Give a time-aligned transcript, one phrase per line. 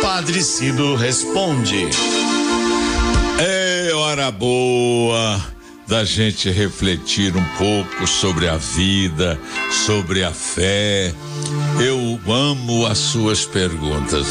[0.00, 1.88] Padre Cido responde.
[3.38, 5.40] É hora boa
[5.90, 9.36] da gente refletir um pouco sobre a vida,
[9.84, 11.12] sobre a fé.
[11.84, 14.24] Eu amo as suas perguntas,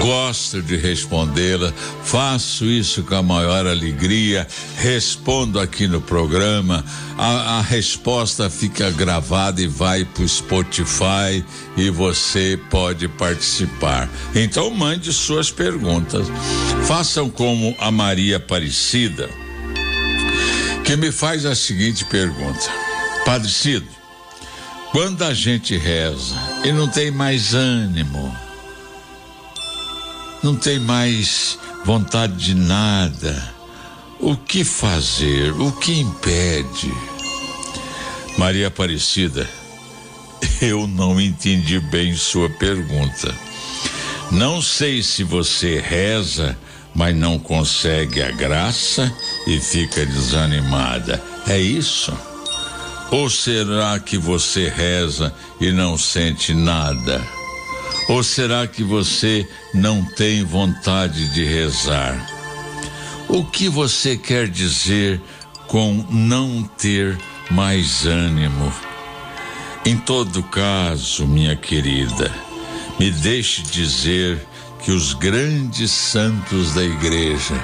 [0.00, 4.46] gosto de respondê-las, faço isso com a maior alegria,
[4.76, 6.84] respondo aqui no programa.
[7.18, 11.44] A, a resposta fica gravada e vai para o Spotify
[11.76, 14.08] e você pode participar.
[14.36, 16.28] Então mande suas perguntas.
[16.86, 19.41] Façam como a Maria Aparecida
[20.84, 22.70] que me faz a seguinte pergunta:
[23.24, 23.88] Padre Cido,
[24.90, 28.36] quando a gente reza e não tem mais ânimo,
[30.42, 33.54] não tem mais vontade de nada,
[34.20, 35.52] o que fazer?
[35.52, 36.92] O que impede?
[38.36, 39.48] Maria Aparecida,
[40.60, 43.34] eu não entendi bem sua pergunta.
[44.30, 46.56] Não sei se você reza
[46.94, 49.12] mas não consegue a graça
[49.46, 51.22] e fica desanimada.
[51.46, 52.12] É isso?
[53.10, 57.22] Ou será que você reza e não sente nada?
[58.08, 62.26] Ou será que você não tem vontade de rezar?
[63.28, 65.20] O que você quer dizer
[65.66, 67.18] com não ter
[67.50, 68.72] mais ânimo?
[69.84, 72.30] Em todo caso, minha querida,
[72.98, 74.46] me deixe dizer
[74.82, 77.54] que os grandes santos da igreja,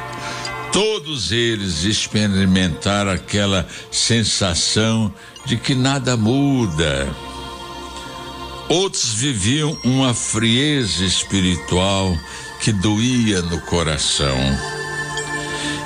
[0.72, 5.12] todos eles experimentaram aquela sensação
[5.44, 7.08] de que nada muda.
[8.68, 12.16] Outros viviam uma frieza espiritual
[12.60, 14.38] que doía no coração.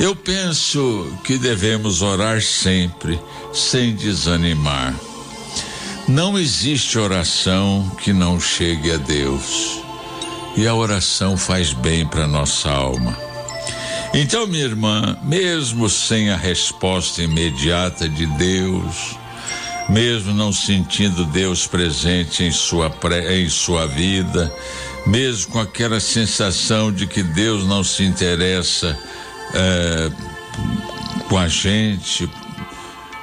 [0.00, 3.20] Eu penso que devemos orar sempre,
[3.54, 4.94] sem desanimar.
[6.08, 9.81] Não existe oração que não chegue a Deus
[10.56, 13.16] e a oração faz bem para nossa alma.
[14.14, 19.16] Então, minha irmã, mesmo sem a resposta imediata de Deus,
[19.88, 22.92] mesmo não sentindo Deus presente em sua,
[23.30, 24.52] em sua vida,
[25.06, 28.98] mesmo com aquela sensação de que Deus não se interessa
[29.54, 30.10] é,
[31.28, 32.28] com a gente,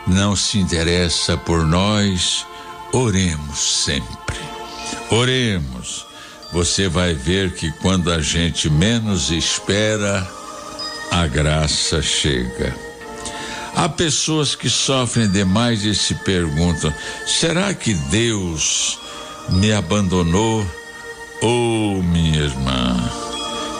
[0.07, 2.47] não se interessa por nós,
[2.91, 4.39] oremos sempre.
[5.11, 6.08] Oremos
[6.51, 10.27] você vai ver que quando a gente menos espera,
[11.11, 12.75] a graça chega.
[13.75, 16.93] Há pessoas que sofrem demais e se perguntam:
[17.25, 18.99] será que Deus
[19.49, 20.65] me abandonou?
[21.41, 23.11] Oh, minha irmã,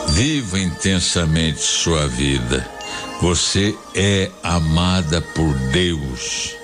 [0.08, 2.66] viva intensamente sua vida.
[3.20, 6.56] Você é amada por Deus.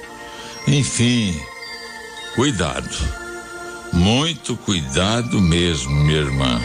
[0.66, 1.38] Enfim,
[2.34, 3.25] cuidado
[3.92, 6.60] muito cuidado mesmo, minha irmã.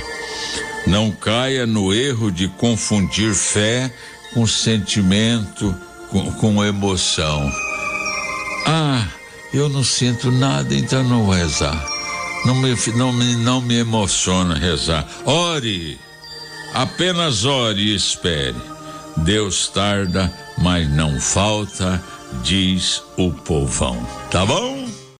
[0.87, 3.93] Não caia no erro de confundir fé
[4.33, 5.75] com sentimento,
[6.09, 7.51] com, com emoção.
[8.65, 9.05] Ah,
[9.53, 11.85] eu não sinto nada, então não vou rezar.
[12.45, 15.07] Não me, não, me, não me emociona rezar.
[15.25, 15.99] Ore,
[16.73, 18.55] apenas ore e espere.
[19.17, 22.01] Deus tarda, mas não falta,
[22.43, 23.97] diz o povão.
[24.31, 24.80] Tá bom?